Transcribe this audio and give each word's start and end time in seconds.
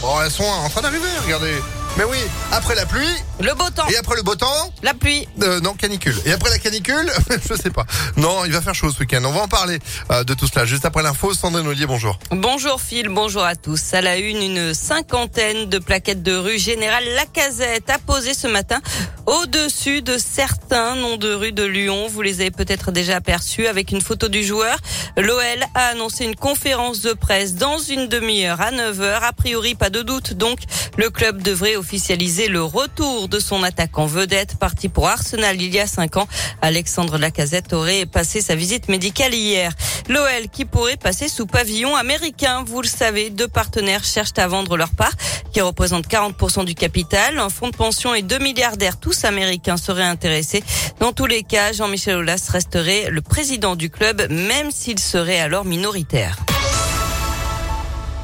Bon, 0.00 0.20
elles 0.22 0.30
sont 0.30 0.44
en 0.44 0.68
train 0.68 0.80
d'arriver, 0.82 1.08
regardez. 1.24 1.56
Mais 1.98 2.04
oui, 2.04 2.16
après 2.52 2.74
la 2.74 2.86
pluie. 2.86 3.06
Le 3.38 3.52
beau 3.54 3.68
temps. 3.68 3.86
Et 3.88 3.96
après 3.98 4.16
le 4.16 4.22
beau 4.22 4.34
temps 4.34 4.72
La 4.82 4.94
pluie. 4.94 5.28
euh, 5.42 5.60
Non, 5.60 5.74
canicule. 5.74 6.14
Et 6.24 6.32
après 6.32 6.48
la 6.48 6.58
canicule, 6.58 7.12
je 7.50 7.54
sais 7.54 7.70
pas. 7.70 7.84
Non, 8.16 8.44
il 8.46 8.52
va 8.52 8.62
faire 8.62 8.74
chaud 8.74 8.90
ce 8.90 8.98
week-end. 9.00 9.22
On 9.26 9.32
va 9.32 9.42
en 9.42 9.48
parler 9.48 9.78
euh, 10.10 10.24
de 10.24 10.32
tout 10.32 10.46
cela 10.46 10.64
juste 10.64 10.86
après 10.86 11.02
l'info. 11.02 11.34
Sandrine 11.34 11.66
Ollier, 11.66 11.84
bonjour. 11.86 12.18
Bonjour 12.30 12.80
Phil, 12.80 13.08
bonjour 13.10 13.44
à 13.44 13.56
tous. 13.56 13.92
À 13.92 14.00
la 14.00 14.16
une, 14.16 14.40
une 14.42 14.72
cinquantaine 14.74 15.66
de 15.68 15.78
plaquettes 15.78 16.22
de 16.22 16.34
rue 16.34 16.58
Général 16.58 17.04
Lacazette 17.14 17.90
a 17.90 17.98
posé 17.98 18.32
ce 18.32 18.46
matin 18.46 18.80
au-dessus 19.26 20.00
de 20.02 20.16
certains 20.18 20.94
noms 20.96 21.16
de 21.18 21.34
rue 21.34 21.52
de 21.52 21.64
Lyon. 21.64 22.06
Vous 22.08 22.22
les 22.22 22.40
avez 22.40 22.50
peut-être 22.52 22.90
déjà 22.90 23.16
aperçus 23.16 23.66
avec 23.66 23.90
une 23.92 24.00
photo 24.00 24.28
du 24.28 24.44
joueur. 24.44 24.76
L'OL 25.18 25.42
a 25.74 25.88
annoncé 25.88 26.24
une 26.24 26.36
conférence 26.36 27.02
de 27.02 27.12
presse 27.12 27.54
dans 27.54 27.78
une 27.78 28.06
demi-heure 28.08 28.60
à 28.62 28.70
9h. 28.70 29.20
A 29.22 29.32
priori, 29.32 29.74
pas 29.74 29.90
de 29.90 30.00
doute. 30.02 30.32
Donc, 30.34 30.60
le 30.96 31.10
club 31.10 31.42
devrait 31.42 31.76
officialiser 31.82 32.46
le 32.46 32.62
retour 32.62 33.28
de 33.28 33.40
son 33.40 33.64
attaquant 33.64 34.06
vedette 34.06 34.56
parti 34.56 34.88
pour 34.88 35.08
Arsenal 35.08 35.60
il 35.60 35.74
y 35.74 35.80
a 35.80 35.88
cinq 35.88 36.16
ans. 36.16 36.28
Alexandre 36.60 37.18
Lacazette 37.18 37.72
aurait 37.72 38.06
passé 38.06 38.40
sa 38.40 38.54
visite 38.54 38.88
médicale 38.88 39.34
hier. 39.34 39.72
L'OL 40.08 40.48
qui 40.52 40.64
pourrait 40.64 40.96
passer 40.96 41.26
sous 41.26 41.44
pavillon 41.44 41.96
américain. 41.96 42.62
Vous 42.64 42.82
le 42.82 42.86
savez, 42.86 43.30
deux 43.30 43.48
partenaires 43.48 44.04
cherchent 44.04 44.38
à 44.38 44.46
vendre 44.46 44.76
leur 44.76 44.90
part 44.90 45.12
qui 45.52 45.60
représente 45.60 46.06
40% 46.06 46.64
du 46.64 46.76
capital. 46.76 47.40
Un 47.40 47.50
fonds 47.50 47.68
de 47.68 47.76
pension 47.76 48.14
et 48.14 48.22
deux 48.22 48.38
milliardaires, 48.38 49.00
tous 49.00 49.24
américains, 49.24 49.76
seraient 49.76 50.04
intéressés. 50.04 50.62
Dans 51.00 51.12
tous 51.12 51.26
les 51.26 51.42
cas, 51.42 51.72
Jean-Michel 51.72 52.18
Aulas 52.18 52.48
resterait 52.48 53.10
le 53.10 53.22
président 53.22 53.74
du 53.74 53.90
club, 53.90 54.30
même 54.30 54.70
s'il 54.70 55.00
serait 55.00 55.40
alors 55.40 55.64
minoritaire. 55.64 56.36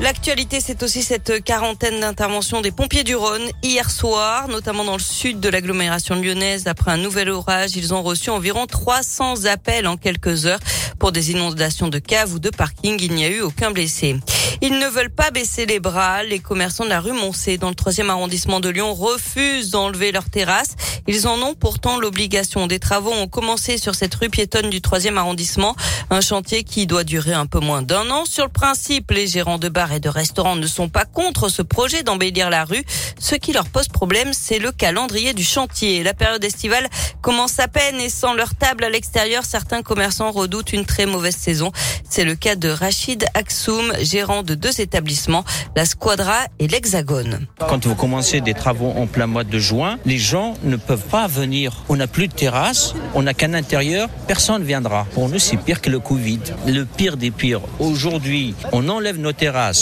L'actualité, 0.00 0.60
c'est 0.60 0.84
aussi 0.84 1.02
cette 1.02 1.42
quarantaine 1.42 1.98
d'interventions 1.98 2.60
des 2.60 2.70
pompiers 2.70 3.02
du 3.02 3.16
Rhône 3.16 3.42
hier 3.64 3.90
soir, 3.90 4.46
notamment 4.46 4.84
dans 4.84 4.92
le 4.92 5.00
sud 5.00 5.40
de 5.40 5.48
l'agglomération 5.48 6.14
lyonnaise. 6.14 6.68
Après 6.68 6.92
un 6.92 6.96
nouvel 6.96 7.28
orage, 7.30 7.74
ils 7.74 7.92
ont 7.92 8.02
reçu 8.02 8.30
environ 8.30 8.66
300 8.66 9.46
appels 9.46 9.88
en 9.88 9.96
quelques 9.96 10.46
heures 10.46 10.60
pour 11.00 11.10
des 11.10 11.32
inondations 11.32 11.88
de 11.88 11.98
caves 11.98 12.32
ou 12.32 12.38
de 12.38 12.50
parking. 12.50 12.96
Il 13.00 13.14
n'y 13.14 13.24
a 13.24 13.28
eu 13.28 13.40
aucun 13.40 13.72
blessé. 13.72 14.16
Ils 14.60 14.78
ne 14.78 14.86
veulent 14.86 15.10
pas 15.10 15.30
baisser 15.30 15.66
les 15.66 15.80
bras. 15.80 16.22
Les 16.22 16.38
commerçants 16.38 16.84
de 16.84 16.88
la 16.88 17.00
rue 17.00 17.12
Moncé, 17.12 17.58
dans 17.58 17.68
le 17.68 17.74
troisième 17.74 18.10
arrondissement 18.10 18.60
de 18.60 18.68
Lyon, 18.68 18.94
refusent 18.94 19.70
d'enlever 19.70 20.10
leurs 20.10 20.30
terrasses. 20.30 20.74
Ils 21.06 21.26
en 21.28 21.40
ont 21.42 21.54
pourtant 21.54 21.98
l'obligation. 21.98 22.66
Des 22.66 22.78
travaux 22.78 23.12
ont 23.12 23.28
commencé 23.28 23.78
sur 23.78 23.94
cette 23.94 24.14
rue 24.14 24.30
piétonne 24.30 24.70
du 24.70 24.80
troisième 24.80 25.18
arrondissement. 25.18 25.76
Un 26.10 26.20
chantier 26.20 26.64
qui 26.64 26.86
doit 26.86 27.04
durer 27.04 27.34
un 27.34 27.46
peu 27.46 27.60
moins 27.60 27.82
d'un 27.82 28.10
an. 28.10 28.24
Sur 28.24 28.44
le 28.44 28.52
principe, 28.52 29.10
les 29.10 29.26
gérants 29.26 29.58
de 29.58 29.68
bars 29.68 29.87
et 29.92 30.00
de 30.00 30.08
restaurants 30.08 30.56
ne 30.56 30.66
sont 30.66 30.88
pas 30.88 31.04
contre 31.04 31.48
ce 31.48 31.62
projet 31.62 32.02
d'embellir 32.02 32.50
la 32.50 32.64
rue. 32.64 32.84
Ce 33.18 33.34
qui 33.34 33.52
leur 33.52 33.68
pose 33.68 33.88
problème, 33.88 34.32
c'est 34.32 34.58
le 34.58 34.72
calendrier 34.72 35.34
du 35.34 35.44
chantier. 35.44 36.02
La 36.02 36.14
période 36.14 36.44
estivale 36.44 36.88
commence 37.22 37.58
à 37.58 37.68
peine 37.68 38.00
et 38.00 38.08
sans 38.08 38.34
leur 38.34 38.54
table 38.54 38.84
à 38.84 38.90
l'extérieur, 38.90 39.44
certains 39.44 39.82
commerçants 39.82 40.30
redoutent 40.30 40.72
une 40.72 40.84
très 40.84 41.06
mauvaise 41.06 41.36
saison. 41.36 41.72
C'est 42.08 42.24
le 42.24 42.34
cas 42.34 42.56
de 42.56 42.68
Rachid 42.68 43.24
Aksoum, 43.34 43.92
gérant 44.00 44.42
de 44.42 44.54
deux 44.54 44.80
établissements, 44.80 45.44
la 45.76 45.84
Squadra 45.84 46.38
et 46.58 46.68
l'Hexagone. 46.68 47.46
Quand 47.58 47.86
vous 47.86 47.94
commencez 47.94 48.40
des 48.40 48.54
travaux 48.54 48.92
en 48.96 49.06
plein 49.06 49.26
mois 49.26 49.44
de 49.44 49.58
juin, 49.58 49.98
les 50.04 50.18
gens 50.18 50.54
ne 50.62 50.76
peuvent 50.76 51.08
pas 51.10 51.26
venir. 51.26 51.84
On 51.88 51.96
n'a 51.96 52.06
plus 52.06 52.28
de 52.28 52.32
terrasse, 52.32 52.94
on 53.14 53.22
n'a 53.22 53.34
qu'un 53.34 53.54
intérieur, 53.54 54.08
personne 54.26 54.62
ne 54.62 54.66
viendra. 54.66 55.06
Pour 55.14 55.28
nous, 55.28 55.38
c'est 55.38 55.56
pire 55.56 55.80
que 55.80 55.90
le 55.90 56.00
Covid. 56.00 56.40
Le 56.66 56.84
pire 56.84 57.16
des 57.16 57.30
pires. 57.30 57.60
Aujourd'hui, 57.78 58.54
on 58.72 58.88
enlève 58.88 59.18
nos 59.18 59.32
terrasses. 59.32 59.77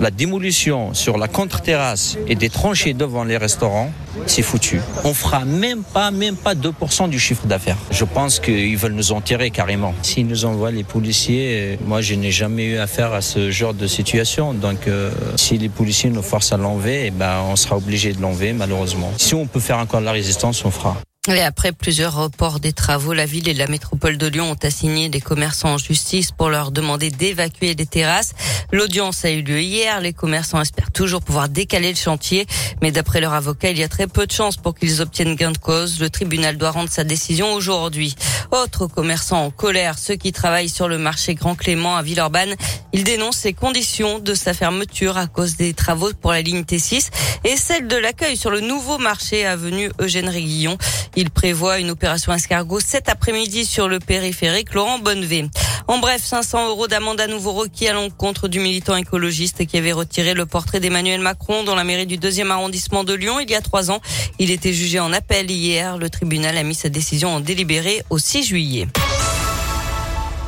La 0.00 0.10
démolition 0.10 0.94
sur 0.94 1.18
la 1.18 1.28
contre-terrasse 1.28 2.16
et 2.26 2.34
des 2.34 2.48
tranchées 2.48 2.94
devant 2.94 3.24
les 3.24 3.36
restaurants, 3.36 3.92
c'est 4.26 4.42
foutu. 4.42 4.80
On 5.04 5.12
fera 5.12 5.44
même 5.44 5.82
pas, 5.82 6.10
même 6.10 6.36
pas 6.36 6.54
2% 6.54 7.08
du 7.10 7.20
chiffre 7.20 7.46
d'affaires. 7.46 7.76
Je 7.90 8.04
pense 8.04 8.40
qu'ils 8.40 8.76
veulent 8.76 8.94
nous 8.94 9.12
enterrer 9.12 9.50
carrément. 9.50 9.94
S'ils 10.02 10.26
nous 10.26 10.46
envoient 10.46 10.70
les 10.70 10.84
policiers, 10.84 11.48
euh, 11.52 11.76
moi 11.84 12.00
je 12.00 12.14
n'ai 12.14 12.30
jamais 12.30 12.64
eu 12.64 12.78
affaire 12.78 13.12
à 13.12 13.20
ce 13.20 13.50
genre 13.50 13.74
de 13.74 13.86
situation. 13.86 14.54
Donc 14.54 14.86
euh, 14.86 15.10
si 15.36 15.58
les 15.58 15.68
policiers 15.68 16.10
nous 16.10 16.22
forcent 16.22 16.52
à 16.52 16.56
l'enlever, 16.56 17.06
eh 17.06 17.10
ben, 17.10 17.42
on 17.50 17.56
sera 17.56 17.76
obligé 17.76 18.12
de 18.12 18.22
l'enlever 18.22 18.52
malheureusement. 18.52 19.12
Si 19.18 19.34
on 19.34 19.46
peut 19.46 19.60
faire 19.60 19.78
encore 19.78 20.00
de 20.00 20.06
la 20.06 20.12
résistance, 20.12 20.64
on 20.64 20.70
fera. 20.70 20.96
Et 21.28 21.42
après 21.42 21.72
plusieurs 21.72 22.14
reports 22.14 22.60
des 22.60 22.72
travaux, 22.72 23.12
la 23.12 23.26
ville 23.26 23.46
et 23.46 23.52
la 23.52 23.66
métropole 23.66 24.16
de 24.16 24.26
Lyon 24.26 24.52
ont 24.52 24.66
assigné 24.66 25.10
des 25.10 25.20
commerçants 25.20 25.74
en 25.74 25.76
justice 25.76 26.32
pour 26.32 26.48
leur 26.48 26.70
demander 26.70 27.10
d'évacuer 27.10 27.74
les 27.74 27.84
terrasses. 27.84 28.32
L'audience 28.72 29.26
a 29.26 29.30
eu 29.30 29.42
lieu 29.42 29.60
hier. 29.60 30.00
Les 30.00 30.14
commerçants 30.14 30.62
espèrent 30.62 30.92
toujours 30.92 31.20
pouvoir 31.20 31.50
décaler 31.50 31.90
le 31.90 31.98
chantier. 31.98 32.46
Mais 32.80 32.90
d'après 32.90 33.20
leur 33.20 33.34
avocat, 33.34 33.70
il 33.70 33.76
y 33.76 33.82
a 33.82 33.88
très 33.88 34.06
peu 34.06 34.26
de 34.26 34.32
chances 34.32 34.56
pour 34.56 34.74
qu'ils 34.74 35.02
obtiennent 35.02 35.34
gain 35.34 35.52
de 35.52 35.58
cause. 35.58 36.00
Le 36.00 36.08
tribunal 36.08 36.56
doit 36.56 36.70
rendre 36.70 36.88
sa 36.88 37.04
décision 37.04 37.52
aujourd'hui. 37.52 38.14
Autres 38.50 38.86
commerçants 38.86 39.44
en 39.44 39.50
colère, 39.50 39.98
ceux 39.98 40.16
qui 40.16 40.32
travaillent 40.32 40.70
sur 40.70 40.88
le 40.88 40.96
marché 40.96 41.34
Grand 41.34 41.54
Clément 41.54 41.96
à 41.96 42.02
Villeurbanne, 42.02 42.54
ils 42.94 43.04
dénoncent 43.04 43.44
les 43.44 43.52
conditions 43.52 44.20
de 44.20 44.32
sa 44.32 44.54
fermeture 44.54 45.18
à 45.18 45.26
cause 45.26 45.56
des 45.56 45.74
travaux 45.74 46.14
pour 46.18 46.32
la 46.32 46.40
ligne 46.40 46.62
T6 46.62 47.10
et 47.44 47.56
celle 47.58 47.88
de 47.88 47.96
l'accueil 47.96 48.38
sur 48.38 48.50
le 48.50 48.60
nouveau 48.60 48.96
marché 48.96 49.44
avenue 49.44 49.90
Eugène 50.00 50.30
Réguillon. 50.30 50.78
Il 51.20 51.28
prévoit 51.28 51.80
une 51.80 51.90
opération 51.90 52.32
escargot 52.32 52.80
cet 52.80 53.10
après-midi 53.10 53.66
sur 53.66 53.88
le 53.88 53.98
périphérique 53.98 54.72
Laurent 54.72 54.98
Bonnevé. 54.98 55.50
En 55.86 55.98
bref, 55.98 56.22
500 56.24 56.70
euros 56.70 56.88
d'amende 56.88 57.20
à 57.20 57.26
nouveau 57.26 57.52
requis 57.52 57.88
à 57.88 57.92
l'encontre 57.92 58.48
du 58.48 58.58
militant 58.58 58.96
écologiste 58.96 59.66
qui 59.66 59.76
avait 59.76 59.92
retiré 59.92 60.32
le 60.32 60.46
portrait 60.46 60.80
d'Emmanuel 60.80 61.20
Macron 61.20 61.62
dans 61.62 61.74
la 61.74 61.84
mairie 61.84 62.06
du 62.06 62.16
deuxième 62.16 62.50
arrondissement 62.50 63.04
de 63.04 63.12
Lyon 63.12 63.38
il 63.38 63.50
y 63.50 63.54
a 63.54 63.60
trois 63.60 63.90
ans. 63.90 64.00
Il 64.38 64.50
était 64.50 64.72
jugé 64.72 64.98
en 64.98 65.12
appel 65.12 65.50
hier. 65.50 65.98
Le 65.98 66.08
tribunal 66.08 66.56
a 66.56 66.62
mis 66.62 66.74
sa 66.74 66.88
décision 66.88 67.34
en 67.34 67.40
délibéré 67.40 68.02
au 68.08 68.16
6 68.16 68.42
juillet. 68.42 68.88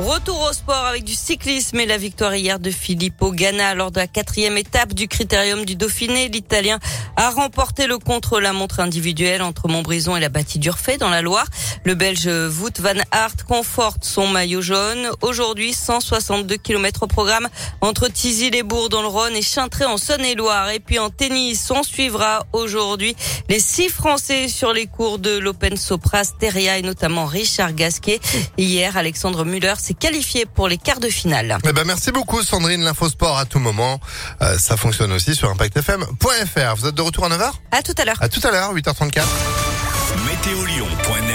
Retour 0.03 0.49
au 0.51 0.53
sport 0.53 0.85
avec 0.85 1.05
du 1.05 1.15
cyclisme 1.15 1.79
et 1.79 1.87
la 1.87 1.97
victoire 1.97 2.35
hier 2.35 2.59
de 2.59 2.73
Filippo 2.73 3.31
Ganna 3.31 3.77
lors 3.77 3.93
de 3.93 4.01
la 4.01 4.09
quatrième 4.09 4.59
étape 4.59 4.95
du 4.95 5.07
critérium 5.07 5.65
du 5.65 5.77
Dauphiné. 5.77 6.29
L'Italien 6.29 6.81
a 7.15 7.31
remporté 7.31 7.87
le 7.87 7.99
contre-la-montre 7.99 8.81
individuelle 8.81 9.43
entre 9.43 9.69
Montbrison 9.69 10.17
et 10.17 10.21
la 10.21 10.29
bâtie 10.29 10.59
d'Urfé 10.59 10.97
dans 10.97 11.09
la 11.09 11.23
Loire. 11.23 11.47
Le 11.85 11.95
Belge 11.95 12.27
Wout 12.27 12.81
van 12.81 13.01
Aert 13.13 13.47
conforte 13.47 14.05
son 14.05 14.27
maillot 14.27 14.61
jaune. 14.61 15.09
Aujourd'hui, 15.21 15.73
162 15.73 16.57
km 16.57 17.05
au 17.05 17.07
programme 17.07 17.49
entre 17.81 18.09
Tizy-les-Bourgs 18.09 18.89
dans 18.89 19.03
le 19.03 19.09
Rhône 19.09 19.37
et 19.37 19.43
Chintré 19.43 19.85
en 19.85 19.99
Saône-et-Loire. 19.99 20.71
Et 20.71 20.81
puis 20.81 20.99
en 20.99 21.11
tennis, 21.11 21.71
on 21.71 21.85
suivra 21.85 22.45
aujourd'hui 22.53 23.15
les 23.49 23.61
six 23.73 23.89
Français 23.89 24.49
sur 24.49 24.75
les 24.75 24.87
cours 24.87 25.19
de 25.19 25.39
l'Open 25.39 25.79
Sopra 25.79 26.25
Steria 26.25 26.77
et 26.77 26.83
notamment 26.83 27.25
Richard 27.25 27.73
Gasquet. 27.73 28.21
Hier, 28.59 28.99
Alexandre 28.99 29.47
Muller 29.47 29.73
s'est 29.79 29.95
qualifié 29.95 30.45
pour 30.45 30.69
les 30.69 30.77
quarts 30.77 31.01
de 31.01 31.09
finale. 31.09 31.57
Eh 31.65 31.73
ben, 31.73 31.85
merci 31.87 32.13
beaucoup, 32.13 32.43
Sandrine. 32.43 32.83
L'infosport 32.83 33.39
à 33.39 33.47
tout 33.47 33.61
moment. 33.61 33.99
Euh, 34.43 34.59
ça 34.59 34.77
fonctionne 34.77 35.11
aussi 35.13 35.35
sur 35.35 35.49
ImpactFM.fr. 35.49 36.77
Vous 36.77 36.87
êtes 36.87 36.95
de 36.95 37.01
retour 37.01 37.25
à 37.25 37.31
9h? 37.31 37.51
À 37.71 37.81
tout 37.81 37.95
à 37.97 38.05
l'heure. 38.05 38.19
À 38.21 38.29
tout 38.29 38.47
à 38.47 38.51
l'heure, 38.51 38.75
8h34. 38.75 39.23
Météolion.net 40.27 41.23